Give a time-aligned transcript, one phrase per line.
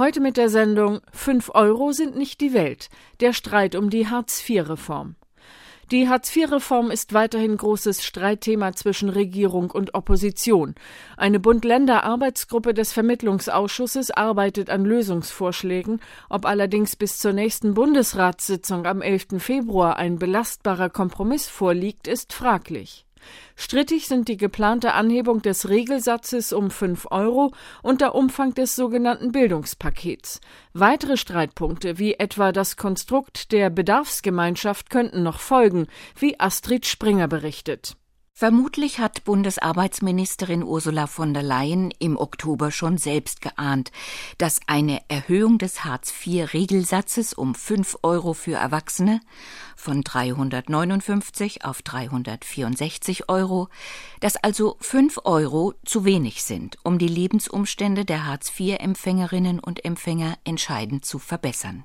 [0.00, 2.88] Heute mit der Sendung 5 Euro sind nicht die Welt.
[3.20, 5.14] Der Streit um die Hartz-IV-Reform.
[5.90, 10.74] Die Hartz-IV-Reform ist weiterhin großes Streitthema zwischen Regierung und Opposition.
[11.18, 16.00] Eine Bund-Länder-Arbeitsgruppe des Vermittlungsausschusses arbeitet an Lösungsvorschlägen.
[16.30, 19.26] Ob allerdings bis zur nächsten Bundesratssitzung am 11.
[19.36, 23.04] Februar ein belastbarer Kompromiss vorliegt, ist fraglich.
[23.56, 29.32] Strittig sind die geplante Anhebung des Regelsatzes um 5 Euro und der Umfang des sogenannten
[29.32, 30.40] Bildungspakets.
[30.72, 35.86] Weitere Streitpunkte, wie etwa das Konstrukt der Bedarfsgemeinschaft, könnten noch folgen,
[36.18, 37.96] wie Astrid Springer berichtet.
[38.40, 43.92] Vermutlich hat Bundesarbeitsministerin Ursula von der Leyen im Oktober schon selbst geahnt,
[44.38, 49.20] dass eine Erhöhung des Hartz-IV-Regelsatzes um 5 Euro für Erwachsene
[49.76, 53.68] von 359 auf 364 Euro,
[54.20, 61.04] dass also 5 Euro zu wenig sind, um die Lebensumstände der Hartz-IV-Empfängerinnen und Empfänger entscheidend
[61.04, 61.84] zu verbessern.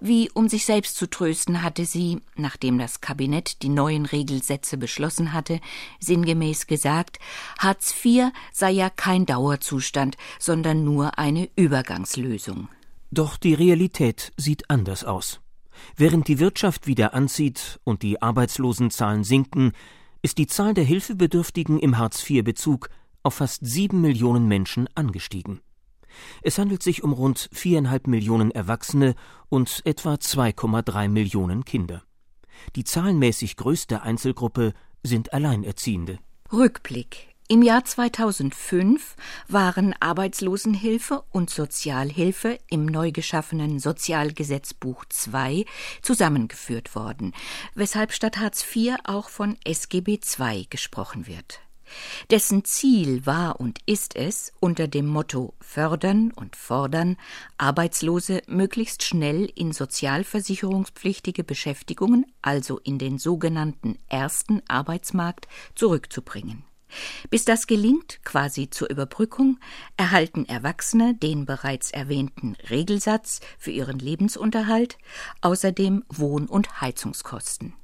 [0.00, 5.32] Wie um sich selbst zu trösten, hatte sie, nachdem das Kabinett die neuen Regelsätze beschlossen
[5.32, 5.60] hatte,
[6.00, 7.18] sinngemäß gesagt,
[7.58, 12.68] Hartz IV sei ja kein Dauerzustand, sondern nur eine Übergangslösung.
[13.10, 15.40] Doch die Realität sieht anders aus.
[15.96, 19.72] Während die Wirtschaft wieder anzieht und die Arbeitslosenzahlen sinken,
[20.22, 22.90] ist die Zahl der Hilfebedürftigen im Hartz-IV-Bezug
[23.22, 25.60] auf fast sieben Millionen Menschen angestiegen.
[26.42, 29.14] Es handelt sich um rund viereinhalb Millionen Erwachsene
[29.48, 32.02] und etwa 2,3 Millionen Kinder.
[32.76, 36.18] Die zahlenmäßig größte Einzelgruppe sind Alleinerziehende.
[36.52, 37.28] Rückblick.
[37.50, 39.16] Im Jahr 2005
[39.48, 45.64] waren Arbeitslosenhilfe und Sozialhilfe im neu geschaffenen Sozialgesetzbuch II
[46.02, 47.32] zusammengeführt worden,
[47.74, 51.60] weshalb statt Hartz IV auch von SGB II gesprochen wird.
[52.30, 57.16] Dessen Ziel war und ist es, unter dem Motto Fördern und Fordern
[57.56, 66.64] Arbeitslose möglichst schnell in sozialversicherungspflichtige Beschäftigungen, also in den sogenannten ersten Arbeitsmarkt, zurückzubringen.
[67.30, 69.58] Bis das gelingt, quasi zur Überbrückung,
[69.96, 74.98] erhalten Erwachsene den bereits erwähnten Regelsatz für ihren Lebensunterhalt,
[75.42, 77.74] außerdem Wohn- und Heizungskosten.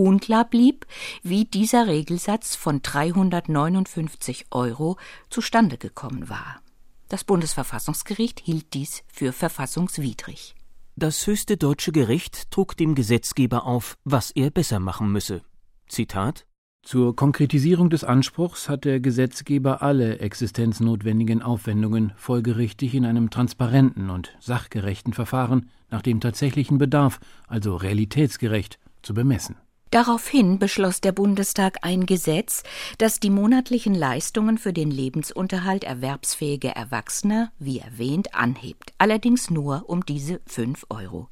[0.00, 0.86] Unklar blieb,
[1.22, 4.96] wie dieser Regelsatz von 359 Euro
[5.28, 6.60] zustande gekommen war.
[7.08, 10.54] Das Bundesverfassungsgericht hielt dies für verfassungswidrig.
[10.96, 15.42] Das höchste deutsche Gericht trug dem Gesetzgeber auf, was er besser machen müsse.
[15.88, 16.46] Zitat
[16.82, 24.36] Zur Konkretisierung des Anspruchs hat der Gesetzgeber alle existenznotwendigen Aufwendungen folgerichtig in einem transparenten und
[24.40, 27.18] sachgerechten Verfahren nach dem tatsächlichen Bedarf,
[27.48, 29.56] also realitätsgerecht, zu bemessen.
[29.90, 32.62] Daraufhin beschloss der Bundestag ein Gesetz,
[32.98, 40.06] das die monatlichen Leistungen für den Lebensunterhalt erwerbsfähiger Erwachsener, wie erwähnt, anhebt, allerdings nur um
[40.06, 41.28] diese fünf Euro.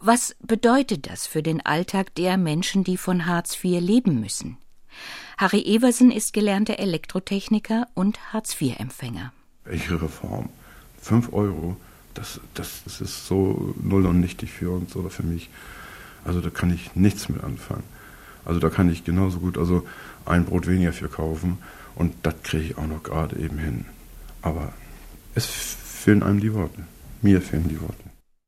[0.00, 4.56] Was bedeutet das für den Alltag der Menschen, die von Hartz IV leben müssen?
[5.36, 9.32] Harry Eversen ist gelernter Elektrotechniker und Hartz-IV-Empfänger.
[9.64, 10.48] Welche Reform?
[11.00, 11.76] Fünf Euro,
[12.14, 15.50] das, das, das ist so null und nichtig für uns oder für mich.
[16.24, 17.84] Also da kann ich nichts mit anfangen.
[18.44, 19.86] Also da kann ich genauso gut also
[20.24, 21.58] ein Brot weniger für kaufen
[21.94, 23.84] und das kriege ich auch noch gerade eben hin.
[24.40, 24.72] Aber
[25.34, 26.84] es fehlen einem die Worte.
[27.20, 27.94] Mir fehlen die Worte.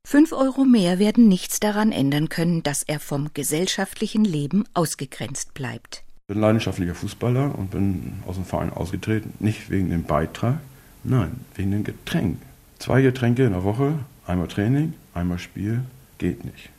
[0.05, 6.03] Fünf Euro mehr werden nichts daran ändern können, dass er vom gesellschaftlichen Leben ausgegrenzt bleibt.
[6.27, 10.59] Ich bin leidenschaftlicher Fußballer und bin aus dem Verein ausgetreten, nicht wegen dem Beitrag,
[11.03, 12.37] nein, wegen dem Getränk.
[12.77, 13.97] Zwei Getränke in der Woche,
[14.27, 15.81] einmal Training, einmal Spiel,
[16.17, 16.69] geht nicht.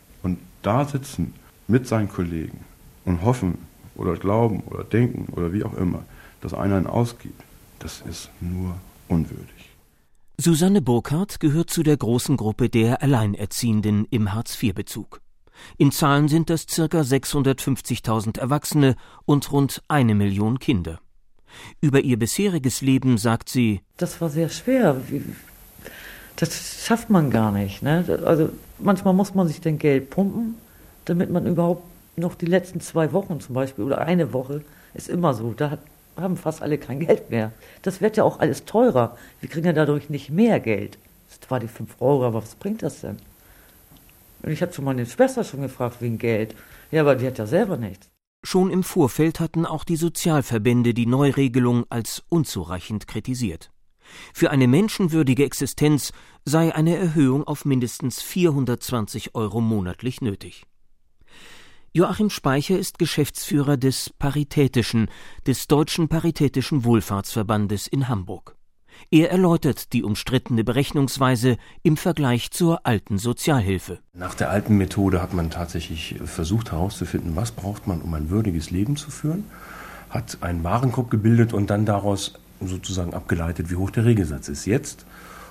[0.67, 1.33] Da sitzen
[1.69, 2.65] mit seinen Kollegen
[3.05, 3.59] und hoffen
[3.95, 6.03] oder glauben oder denken oder wie auch immer,
[6.41, 7.41] dass einer ihn ausgibt,
[7.79, 8.75] das ist nur
[9.07, 9.71] unwürdig.
[10.39, 15.21] Susanne Burkhardt gehört zu der großen Gruppe der Alleinerziehenden im Hartz-IV-Bezug.
[15.79, 20.99] In Zahlen sind das circa 650.000 Erwachsene und rund eine Million Kinder.
[21.81, 25.01] Über ihr bisheriges Leben sagt sie: Das war sehr schwer.
[26.37, 27.83] Das schafft man gar nicht.
[27.83, 28.05] Ne?
[28.25, 30.55] Also manchmal muss man sich dann Geld pumpen,
[31.07, 31.83] damit man überhaupt
[32.17, 34.63] noch die letzten zwei Wochen zum Beispiel oder eine Woche
[34.95, 35.55] ist immer so.
[35.55, 35.81] Da hat,
[36.17, 37.53] haben fast alle kein Geld mehr.
[37.83, 39.17] Das wird ja auch alles teurer.
[39.41, 40.99] Wir kriegen ja dadurch nicht mehr Geld.
[41.27, 43.17] Das ist zwar die 5 Euro, aber was bringt das denn?
[44.43, 46.55] Und ich habe schon meine Schwester schon gefragt wegen Geld.
[46.91, 48.09] Ja, aber die hat ja selber nichts.
[48.45, 53.71] Schon im Vorfeld hatten auch die Sozialverbände die Neuregelung als unzureichend kritisiert.
[54.35, 56.13] Für eine menschenwürdige Existenz
[56.45, 60.65] sei eine Erhöhung auf mindestens 420 Euro monatlich nötig.
[61.93, 65.09] Joachim Speicher ist Geschäftsführer des Paritätischen,
[65.47, 68.57] des Deutschen Paritätischen Wohlfahrtsverbandes in Hamburg.
[69.11, 74.01] Er erläutert die umstrittene Berechnungsweise im Vergleich zur alten Sozialhilfe.
[74.13, 78.71] Nach der alten Methode hat man tatsächlich versucht herauszufinden, was braucht man, um ein würdiges
[78.71, 79.45] Leben zu führen,
[80.11, 84.67] hat einen Warenkorb gebildet und dann daraus sozusagen abgeleitet, wie hoch der Regelsatz ist.
[84.67, 85.07] Jetzt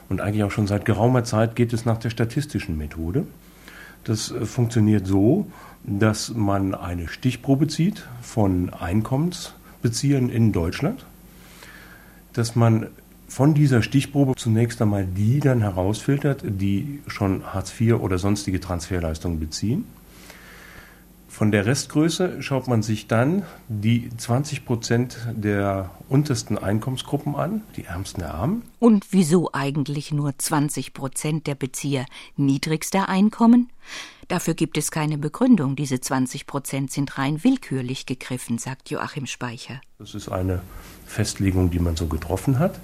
[0.10, 3.26] und eigentlich auch schon seit geraumer Zeit geht es nach der statistischen Methode.
[4.04, 5.48] Das äh, funktioniert so,
[5.84, 11.06] dass man eine Stichprobe zieht von Einkommensbeziehern in Deutschland,
[12.34, 12.88] dass man
[13.28, 19.40] von dieser Stichprobe zunächst einmal die dann herausfiltert, die schon Hartz IV oder sonstige Transferleistungen
[19.40, 19.86] beziehen.
[21.36, 27.84] Von der Restgröße schaut man sich dann die 20 Prozent der untersten Einkommensgruppen an, die
[27.84, 28.62] ärmsten der Armen.
[28.80, 32.06] Und wieso eigentlich nur 20 Prozent der Bezieher
[32.38, 33.70] niedrigster Einkommen?
[34.30, 35.76] Dafür gibt es keine Begründung.
[35.76, 39.82] Diese 20 Prozent sind rein willkürlich gegriffen, sagt Joachim Speicher.
[40.00, 40.62] Das ist eine
[41.06, 42.80] Festlegung, die man so getroffen hat.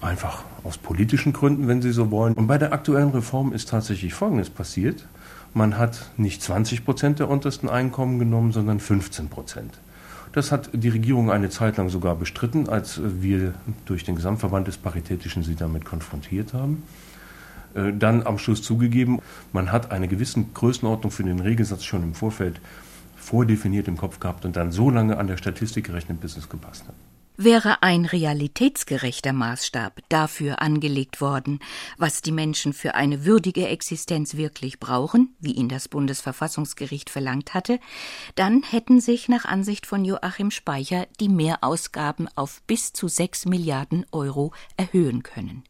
[0.00, 2.34] Einfach aus politischen Gründen, wenn Sie so wollen.
[2.34, 5.04] Und bei der aktuellen Reform ist tatsächlich Folgendes passiert.
[5.54, 9.78] Man hat nicht 20 Prozent der untersten Einkommen genommen, sondern 15 Prozent.
[10.32, 13.52] Das hat die Regierung eine Zeit lang sogar bestritten, als wir
[13.84, 16.84] durch den Gesamtverband des Paritätischen sie damit konfrontiert haben.
[17.74, 19.20] Äh, dann am Schluss zugegeben,
[19.52, 22.60] man hat eine gewisse Größenordnung für den Regelsatz schon im Vorfeld
[23.16, 26.88] vordefiniert im Kopf gehabt und dann so lange an der Statistik gerechnet, bis es gepasst
[26.88, 26.94] hat
[27.36, 31.60] wäre ein realitätsgerechter Maßstab dafür angelegt worden,
[31.98, 37.80] was die Menschen für eine würdige Existenz wirklich brauchen, wie ihn das Bundesverfassungsgericht verlangt hatte,
[38.34, 44.06] dann hätten sich nach Ansicht von Joachim Speicher die Mehrausgaben auf bis zu sechs Milliarden
[44.12, 45.64] Euro erhöhen können.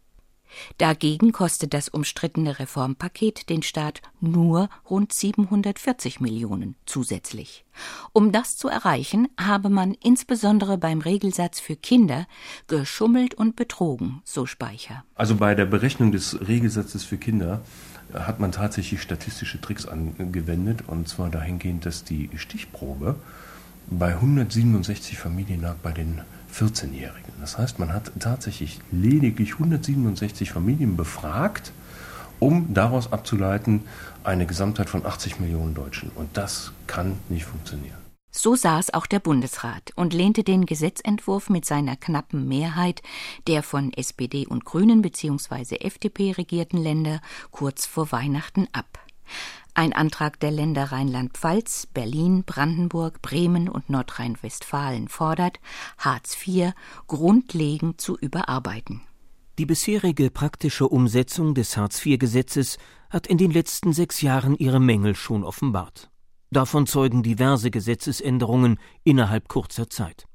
[0.78, 7.64] Dagegen kostet das umstrittene Reformpaket den Staat nur rund 740 Millionen zusätzlich.
[8.12, 12.26] Um das zu erreichen, habe man insbesondere beim Regelsatz für Kinder
[12.66, 15.04] geschummelt und betrogen, so Speicher.
[15.14, 17.62] Also bei der Berechnung des Regelsatzes für Kinder
[18.12, 23.16] hat man tatsächlich statistische Tricks angewendet, und zwar dahingehend, dass die Stichprobe
[23.90, 26.20] bei 167 Familien lag bei den
[26.52, 27.31] 14-Jährigen.
[27.42, 31.72] Das heißt, man hat tatsächlich lediglich 167 Familien befragt,
[32.38, 33.82] um daraus abzuleiten
[34.22, 36.12] eine Gesamtheit von 80 Millionen Deutschen.
[36.14, 37.98] Und das kann nicht funktionieren.
[38.30, 43.02] So saß auch der Bundesrat und lehnte den Gesetzentwurf mit seiner knappen Mehrheit
[43.48, 45.78] der von SPD und Grünen bzw.
[45.80, 49.00] FDP regierten Länder kurz vor Weihnachten ab.
[49.74, 55.60] Ein Antrag der Länder Rheinland-Pfalz, Berlin, Brandenburg, Bremen und Nordrhein-Westfalen fordert,
[55.96, 56.72] Hartz IV
[57.06, 59.00] grundlegend zu überarbeiten.
[59.58, 62.76] Die bisherige praktische Umsetzung des Hartz-IV-Gesetzes
[63.08, 66.10] hat in den letzten sechs Jahren ihre Mängel schon offenbart.
[66.50, 70.26] Davon zeugen diverse Gesetzesänderungen innerhalb kurzer Zeit.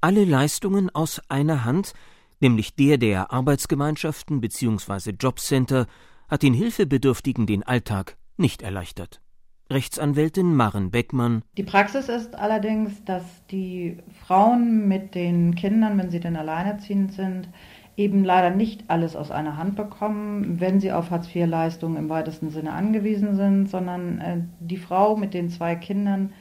[0.00, 1.94] Alle Leistungen aus einer Hand,
[2.38, 5.10] nämlich der der Arbeitsgemeinschaften bzw.
[5.18, 5.86] Jobcenter,
[6.28, 9.22] hat den Hilfebedürftigen den Alltag nicht erleichtert.
[9.70, 11.42] Rechtsanwältin Maren Beckmann.
[11.56, 13.96] Die Praxis ist allerdings, dass die
[14.26, 17.48] Frauen mit den Kindern, wenn sie denn alleinerziehend sind,
[17.96, 22.72] eben leider nicht alles aus einer Hand bekommen, wenn sie auf Hartz-IV-Leistungen im weitesten Sinne
[22.72, 26.32] angewiesen sind, sondern äh, die Frau mit den zwei Kindern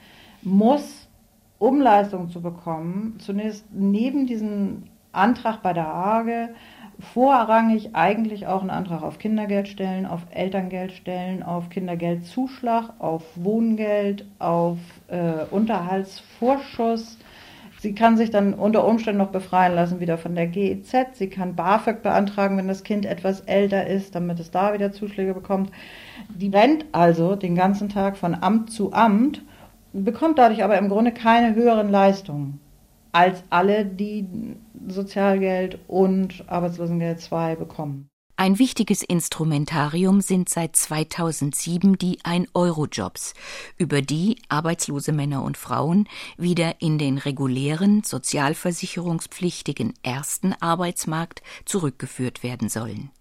[0.41, 1.07] muss,
[1.57, 6.49] um Leistungen zu bekommen, zunächst neben diesem Antrag bei der Arge
[7.01, 14.25] vorrangig eigentlich auch einen Antrag auf Kindergeld stellen, auf Elterngeld stellen, auf Kindergeldzuschlag, auf Wohngeld,
[14.39, 17.17] auf äh, Unterhaltsvorschuss.
[17.79, 20.93] Sie kann sich dann unter Umständen noch befreien lassen wieder von der GEZ.
[21.13, 25.33] Sie kann BAföG beantragen, wenn das Kind etwas älter ist, damit es da wieder Zuschläge
[25.33, 25.71] bekommt.
[26.29, 29.41] Die rennt also den ganzen Tag von Amt zu Amt,
[29.93, 32.59] bekommt dadurch aber im Grunde keine höheren Leistungen
[33.11, 34.27] als alle, die
[34.87, 38.07] Sozialgeld und Arbeitslosengeld 2 bekommen.
[38.41, 43.35] Ein wichtiges Instrumentarium sind seit 2007 die Ein-Euro-Jobs,
[43.77, 52.67] über die arbeitslose Männer und Frauen wieder in den regulären, sozialversicherungspflichtigen ersten Arbeitsmarkt zurückgeführt werden
[52.67, 53.11] sollen.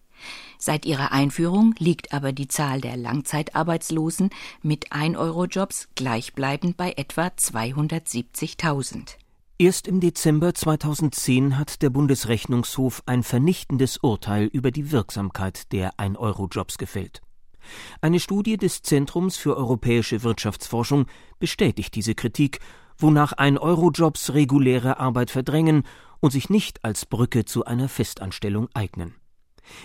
[0.58, 4.30] Seit ihrer Einführung liegt aber die Zahl der Langzeitarbeitslosen
[4.62, 9.16] mit Ein-Euro-Jobs gleichbleibend bei etwa 270.000.
[9.60, 16.78] Erst im Dezember 2010 hat der Bundesrechnungshof ein vernichtendes Urteil über die Wirksamkeit der 1-Euro-Jobs
[16.78, 17.20] gefällt.
[18.00, 21.04] Eine Studie des Zentrums für europäische Wirtschaftsforschung
[21.38, 22.60] bestätigt diese Kritik,
[22.96, 25.82] wonach 1-Euro-Jobs reguläre Arbeit verdrängen
[26.20, 29.14] und sich nicht als Brücke zu einer Festanstellung eignen.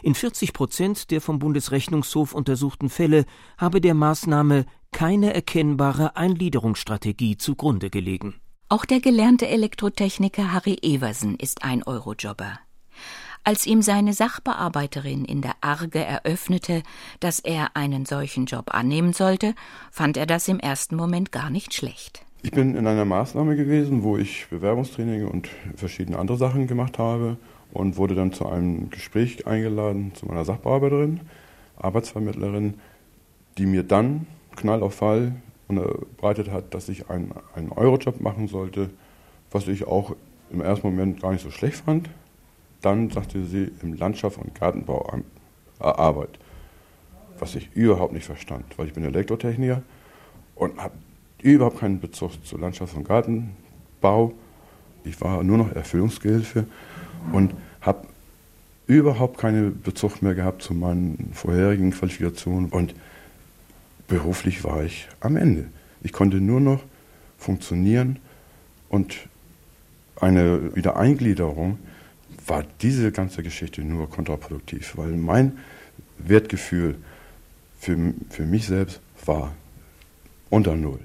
[0.01, 3.25] In 40 Prozent der vom Bundesrechnungshof untersuchten Fälle
[3.57, 8.35] habe der Maßnahme keine erkennbare Eingliederungsstrategie zugrunde gelegen.
[8.75, 12.59] Auch der gelernte Elektrotechniker Harry Eversen ist ein Eurojobber.
[13.45, 16.83] Als ihm seine Sachbearbeiterin in der Arge eröffnete,
[17.21, 19.55] dass er einen solchen Job annehmen sollte,
[19.91, 22.25] fand er das im ersten Moment gar nicht schlecht.
[22.41, 27.37] Ich bin in einer Maßnahme gewesen, wo ich Bewerbungstraining und verschiedene andere Sachen gemacht habe
[27.71, 31.21] und wurde dann zu einem Gespräch eingeladen zu meiner Sachbearbeiterin,
[31.77, 32.73] Arbeitsvermittlerin,
[33.57, 34.27] die mir dann
[34.57, 35.31] Knall auf Fall
[35.67, 38.89] unterbreitet hat, dass ich einen, einen Eurojob machen sollte,
[39.51, 40.15] was ich auch
[40.51, 42.09] im ersten Moment gar nicht so schlecht fand.
[42.81, 45.21] Dann sagte sie im Landschafts- und Gartenbau
[45.79, 46.39] äh, Arbeit,
[47.39, 49.81] was ich überhaupt nicht verstand, weil ich bin Elektrotechniker
[50.55, 50.93] und habe
[51.41, 54.33] überhaupt keinen Bezug zu Landschafts- und Gartenbau.
[55.03, 56.65] Ich war nur noch Erfüllungsgehilfe
[57.31, 58.07] und habe
[58.87, 62.93] überhaupt keinen Bezug mehr gehabt zu meinen vorherigen Qualifikationen und
[64.07, 65.65] beruflich war ich am Ende.
[66.01, 66.83] Ich konnte nur noch
[67.37, 68.19] funktionieren
[68.89, 69.27] und
[70.19, 71.79] eine Wiedereingliederung
[72.47, 75.57] war diese ganze Geschichte nur kontraproduktiv, weil mein
[76.17, 76.95] Wertgefühl
[77.79, 79.53] für, für mich selbst war
[80.49, 80.99] unter Null.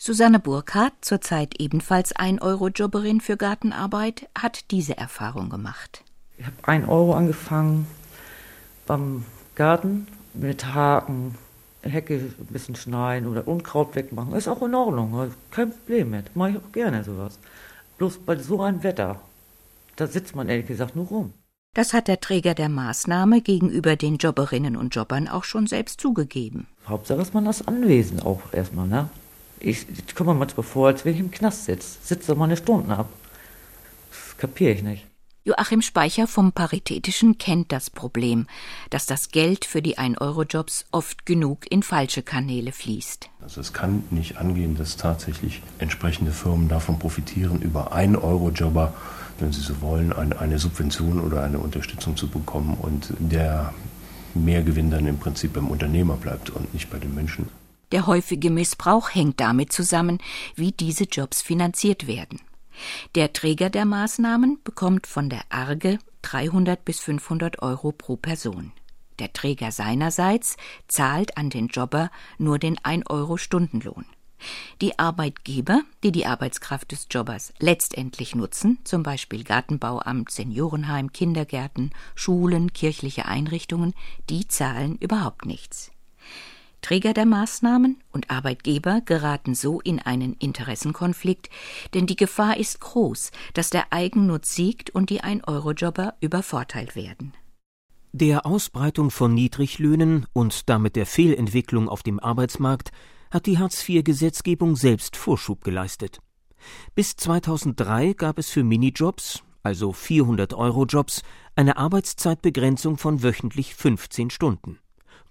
[0.00, 6.04] Susanne Burkhardt, zurzeit ebenfalls 1-Euro-Jobberin für Gartenarbeit, hat diese Erfahrung gemacht.
[6.36, 7.86] Ich habe 1 Euro angefangen
[8.86, 9.24] beim
[9.56, 11.34] Garten mit Haken,
[11.88, 14.34] Hecke ein bisschen schneiden oder Unkraut wegmachen.
[14.34, 16.34] Ist auch in Ordnung, kein Problem mit.
[16.36, 17.38] Mache ich auch gerne sowas.
[17.98, 19.20] Bloß bei so einem Wetter,
[19.96, 21.32] da sitzt man ehrlich gesagt nur rum.
[21.74, 26.66] Das hat der Träger der Maßnahme gegenüber den Jobberinnen und Jobbern auch schon selbst zugegeben.
[26.86, 29.10] Hauptsache ist man das Anwesen auch erstmal, ne?
[29.60, 31.98] Ich, ich komme mir manchmal vor, als wenn ich im Knast sitze.
[32.02, 33.08] Sitze meine Stunden ab.
[34.10, 35.07] Das kapiere ich nicht.
[35.48, 38.46] Joachim Speicher vom Paritätischen kennt das Problem,
[38.90, 43.30] dass das Geld für die 1-Euro-Jobs oft genug in falsche Kanäle fließt.
[43.40, 48.92] Also es kann nicht angehen, dass tatsächlich entsprechende Firmen davon profitieren, über 1-Euro-Jobber,
[49.38, 53.72] wenn sie so wollen, eine Subvention oder eine Unterstützung zu bekommen und der
[54.34, 57.48] Mehrgewinn dann im Prinzip beim Unternehmer bleibt und nicht bei den Menschen.
[57.90, 60.18] Der häufige Missbrauch hängt damit zusammen,
[60.56, 62.38] wie diese Jobs finanziert werden.
[63.14, 68.72] Der Träger der Maßnahmen bekommt von der Arge 300 bis 500 Euro pro Person.
[69.18, 70.56] Der Träger seinerseits
[70.86, 74.04] zahlt an den Jobber nur den 1 Euro Stundenlohn.
[74.80, 82.72] Die Arbeitgeber, die die Arbeitskraft des Jobbers letztendlich nutzen, zum Beispiel Gartenbauamt, Seniorenheim, Kindergärten, Schulen,
[82.72, 83.94] kirchliche Einrichtungen,
[84.30, 85.90] die zahlen überhaupt nichts.
[86.80, 91.50] Träger der Maßnahmen und Arbeitgeber geraten so in einen Interessenkonflikt,
[91.94, 97.34] denn die Gefahr ist groß, dass der Eigennutz siegt und die Ein-Euro-Jobber übervorteilt werden.
[98.12, 102.90] Der Ausbreitung von Niedriglöhnen und damit der Fehlentwicklung auf dem Arbeitsmarkt
[103.30, 106.20] hat die Hartz-IV-Gesetzgebung selbst Vorschub geleistet.
[106.94, 111.22] Bis 2003 gab es für Minijobs, also 400-Euro-Jobs,
[111.54, 114.78] eine Arbeitszeitbegrenzung von wöchentlich 15 Stunden.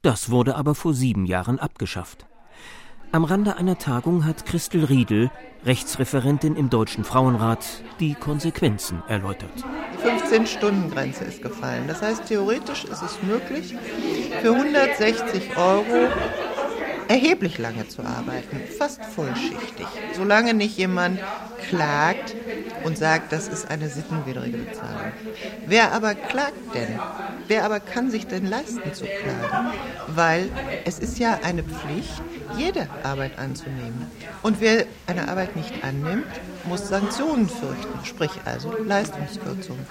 [0.01, 2.25] Das wurde aber vor sieben Jahren abgeschafft.
[3.11, 5.31] Am Rande einer Tagung hat Christel Riedel,
[5.65, 7.65] Rechtsreferentin im Deutschen Frauenrat,
[7.99, 9.51] die Konsequenzen erläutert.
[9.93, 11.87] Die 15-Stunden-Grenze ist gefallen.
[11.87, 13.75] Das heißt, theoretisch ist es möglich,
[14.41, 16.09] für 160 Euro
[17.07, 19.87] erheblich lange zu arbeiten, fast vollschichtig.
[20.15, 21.19] Solange nicht jemand
[21.69, 22.35] klagt
[22.83, 25.11] und sagt, das ist eine sittenwidrige Bezahlung.
[25.65, 26.99] Wer aber klagt denn?
[27.47, 29.71] Wer aber kann sich denn leisten zu klagen?
[30.07, 30.49] Weil
[30.85, 32.21] es ist ja eine Pflicht,
[32.57, 34.09] jede Arbeit anzunehmen.
[34.43, 36.27] Und wer eine Arbeit nicht annimmt,
[36.65, 39.85] muss Sanktionen fürchten, sprich also Leistungskürzungen.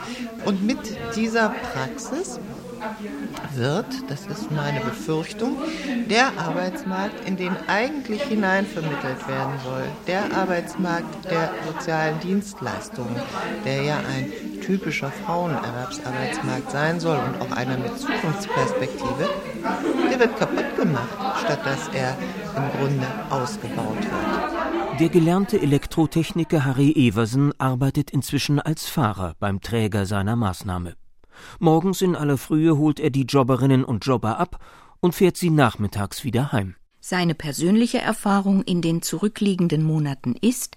[0.44, 0.78] Und mit
[1.14, 2.38] dieser Praxis
[3.54, 5.56] wird, das ist meine Befürchtung,
[6.08, 13.16] der Arbeitsmarkt, in den eigentlich hineinvermittelt werden soll, der Arbeitsmarkt der sozialen Dienstleistungen,
[13.64, 19.28] der ja ein typischer Frauenerwerbsarbeitsmarkt sein soll und auch einer mit Zukunftsperspektive,
[20.10, 21.08] der wird kaputt gemacht,
[21.44, 22.16] statt dass er
[22.56, 25.00] im Grunde ausgebaut wird.
[25.00, 30.94] Der gelernte Elektrotechniker Harry Eversen arbeitet inzwischen als Fahrer beim Träger seiner Maßnahme.
[31.58, 34.58] Morgens in aller Frühe holt er die Jobberinnen und Jobber ab
[35.00, 36.76] und fährt sie nachmittags wieder heim.
[37.08, 40.76] Seine persönliche Erfahrung in den zurückliegenden Monaten ist,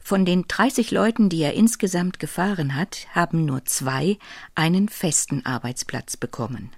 [0.00, 4.18] von den 30 Leuten, die er insgesamt gefahren hat, haben nur zwei
[4.56, 6.72] einen festen Arbeitsplatz bekommen.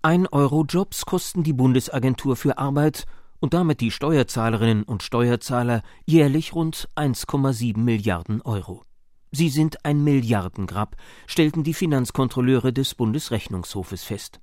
[0.00, 3.04] Ein Euro Jobs kosten die Bundesagentur für Arbeit
[3.38, 8.82] und damit die Steuerzahlerinnen und Steuerzahler jährlich rund 1,7 Milliarden Euro.
[9.30, 14.40] Sie sind ein Milliardengrab, stellten die Finanzkontrolleure des Bundesrechnungshofes fest.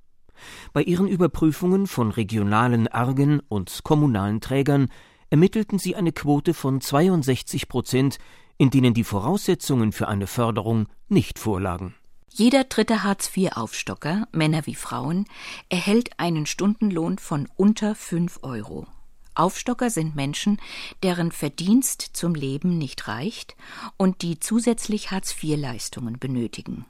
[0.72, 4.88] Bei ihren Überprüfungen von regionalen Argen und kommunalen Trägern
[5.30, 8.18] ermittelten sie eine Quote von 62 Prozent,
[8.58, 11.94] in denen die Voraussetzungen für eine Förderung nicht vorlagen.
[12.32, 15.24] Jeder dritte Hartz-IV-Aufstocker, Männer wie Frauen,
[15.70, 18.86] erhält einen Stundenlohn von unter fünf Euro.
[19.34, 20.58] Aufstocker sind Menschen,
[21.02, 23.56] deren Verdienst zum Leben nicht reicht
[23.96, 26.86] und die zusätzlich Hartz-IV-Leistungen benötigen.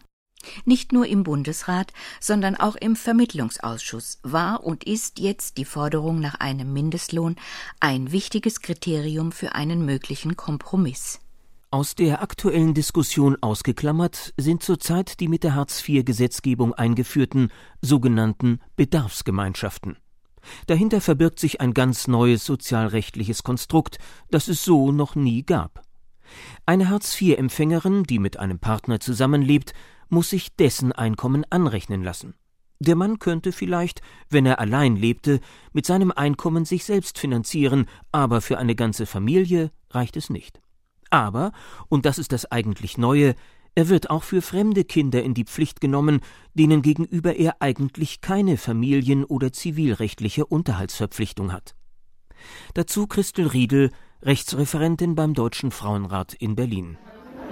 [0.64, 6.36] Nicht nur im Bundesrat, sondern auch im Vermittlungsausschuss war und ist jetzt die Forderung nach
[6.36, 7.36] einem Mindestlohn
[7.80, 11.20] ein wichtiges Kriterium für einen möglichen Kompromiss.
[11.70, 17.50] Aus der aktuellen Diskussion ausgeklammert sind zurzeit die mit der Hartz-IV-Gesetzgebung eingeführten
[17.82, 19.96] sogenannten Bedarfsgemeinschaften.
[20.68, 23.98] Dahinter verbirgt sich ein ganz neues sozialrechtliches Konstrukt,
[24.30, 25.82] das es so noch nie gab.
[26.66, 29.74] Eine Hartz-IV-Empfängerin, die mit einem Partner zusammenlebt,
[30.08, 32.34] muss sich dessen Einkommen anrechnen lassen.
[32.78, 35.40] Der Mann könnte vielleicht, wenn er allein lebte,
[35.72, 40.60] mit seinem Einkommen sich selbst finanzieren, aber für eine ganze Familie reicht es nicht.
[41.10, 41.52] Aber,
[41.88, 43.34] und das ist das eigentlich Neue,
[43.74, 46.20] er wird auch für fremde Kinder in die Pflicht genommen,
[46.54, 51.76] denen gegenüber er eigentlich keine familien- oder zivilrechtliche Unterhaltsverpflichtung hat.
[52.74, 53.90] Dazu Christel Riedel,
[54.22, 56.96] Rechtsreferentin beim Deutschen Frauenrat in Berlin.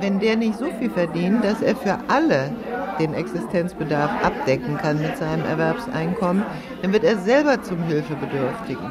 [0.00, 2.54] Wenn der nicht so viel verdient, dass er für alle
[2.98, 6.44] den Existenzbedarf abdecken kann mit seinem Erwerbseinkommen,
[6.82, 8.90] dann wird er selber zum Hilfebedürftigen.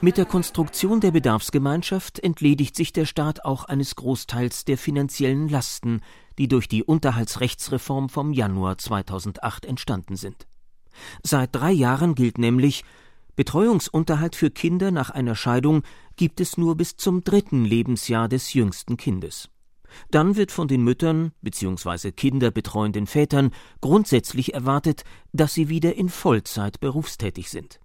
[0.00, 6.02] Mit der Konstruktion der Bedarfsgemeinschaft entledigt sich der Staat auch eines Großteils der finanziellen Lasten,
[6.38, 10.46] die durch die Unterhaltsrechtsreform vom Januar 2008 entstanden sind.
[11.24, 12.84] Seit drei Jahren gilt nämlich,
[13.34, 15.82] Betreuungsunterhalt für Kinder nach einer Scheidung
[16.16, 19.48] gibt es nur bis zum dritten Lebensjahr des jüngsten Kindes.
[20.10, 22.12] Dann wird von den Müttern bzw.
[22.12, 27.80] kinderbetreuenden Vätern grundsätzlich erwartet, dass sie wieder in Vollzeit berufstätig sind.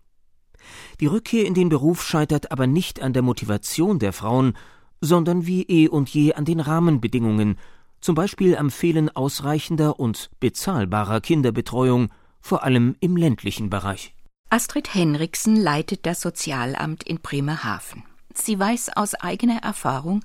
[0.99, 4.53] Die Rückkehr in den Beruf scheitert aber nicht an der Motivation der Frauen,
[5.01, 7.57] sondern wie eh und je an den Rahmenbedingungen,
[7.99, 12.09] zum Beispiel am Fehlen ausreichender und bezahlbarer Kinderbetreuung,
[12.41, 14.13] vor allem im ländlichen Bereich.
[14.49, 18.03] Astrid Henriksen leitet das Sozialamt in Bremerhaven.
[18.37, 20.21] Sie weiß aus eigener Erfahrung,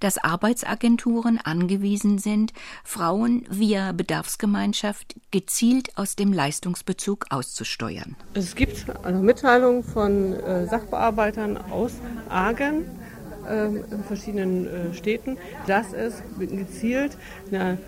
[0.00, 2.52] dass Arbeitsagenturen angewiesen sind,
[2.84, 8.16] Frauen via Bedarfsgemeinschaft gezielt aus dem Leistungsbezug auszusteuern.
[8.34, 11.92] Es gibt eine Mitteilung von äh, Sachbearbeitern aus
[12.28, 12.84] Agen
[13.48, 17.16] äh, in verschiedenen äh, Städten, dass es gezielt
[17.50, 17.78] eine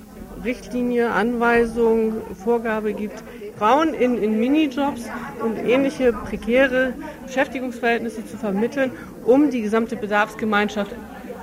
[0.43, 3.23] Richtlinie, Anweisung, Vorgabe gibt,
[3.59, 5.03] Frauen in, in Minijobs
[5.43, 6.95] und ähnliche prekäre
[7.27, 8.93] Beschäftigungsverhältnisse zu vermitteln,
[9.25, 10.93] um die gesamte Bedarfsgemeinschaft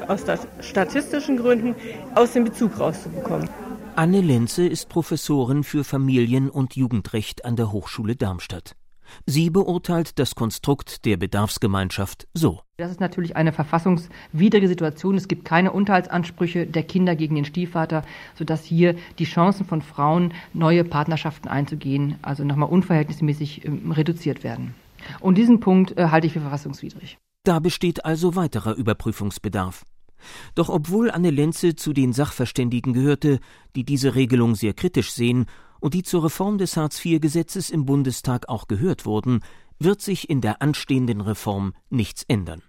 [0.07, 0.23] aus
[0.61, 1.75] statistischen Gründen
[2.15, 3.49] aus dem Bezug rauszubekommen.
[3.95, 8.75] Anne Lenze ist Professorin für Familien- und Jugendrecht an der Hochschule Darmstadt.
[9.25, 12.61] Sie beurteilt das Konstrukt der Bedarfsgemeinschaft so.
[12.77, 15.15] Das ist natürlich eine verfassungswidrige Situation.
[15.15, 18.03] Es gibt keine Unterhaltsansprüche der Kinder gegen den Stiefvater,
[18.35, 24.73] sodass hier die Chancen von Frauen, neue Partnerschaften einzugehen, also nochmal unverhältnismäßig äh, reduziert werden.
[25.19, 27.17] Und diesen Punkt äh, halte ich für verfassungswidrig.
[27.43, 29.83] Da besteht also weiterer Überprüfungsbedarf.
[30.55, 33.39] Doch obwohl Anne Lenze zu den Sachverständigen gehörte,
[33.75, 35.47] die diese Regelung sehr kritisch sehen
[35.81, 39.41] und die zur Reform des Hartz-IV-Gesetzes im Bundestag auch gehört wurden,
[39.79, 42.61] wird sich in der anstehenden Reform nichts ändern.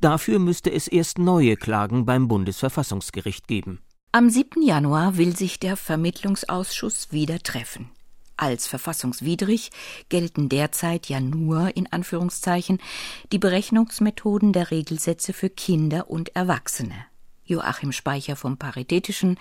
[0.00, 3.80] Dafür müsste es erst neue Klagen beim Bundesverfassungsgericht geben.
[4.12, 4.62] Am 7.
[4.62, 7.90] Januar will sich der Vermittlungsausschuss wieder treffen.
[8.36, 9.70] Als verfassungswidrig
[10.08, 12.78] gelten derzeit ja nur in Anführungszeichen
[13.32, 17.09] die Berechnungsmethoden der Regelsätze für Kinder und Erwachsene.
[17.50, 19.36] Joachim Speicher vom Paritätischen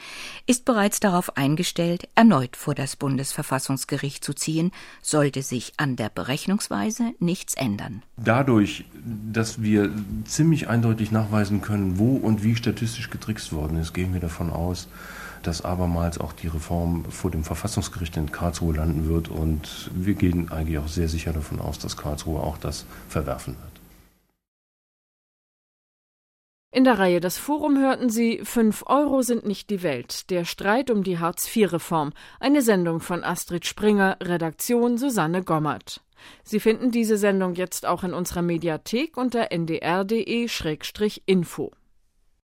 [0.48, 7.14] ist bereits darauf eingestellt, erneut vor das Bundesverfassungsgericht zu ziehen, sollte sich an der Berechnungsweise
[7.20, 8.02] nichts ändern.
[8.18, 8.86] Dadurch,
[9.32, 9.92] dass wir
[10.26, 14.88] ziemlich eindeutig nachweisen können, wo und wie statistisch getrickst worden ist, gehen wir davon aus,
[15.44, 19.30] dass abermals auch die Reform vor dem Verfassungsgericht in Karlsruhe landen wird.
[19.30, 23.79] Und wir gehen eigentlich auch sehr sicher davon aus, dass Karlsruhe auch das verwerfen wird.
[26.72, 30.30] In der Reihe Das Forum hörten Sie Fünf Euro sind nicht die Welt.
[30.30, 32.14] Der Streit um die Hartz-IV-Reform.
[32.40, 36.02] Eine Sendung von Astrid Springer, Redaktion Susanne Gommert.
[36.44, 40.12] Sie finden diese Sendung jetzt auch in unserer Mediathek unter ndr.de-info.